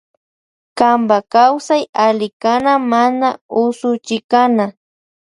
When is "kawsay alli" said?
1.33-2.27